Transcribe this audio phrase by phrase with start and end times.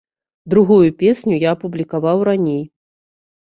[0.53, 2.61] Другую песню я апублікаваў раней.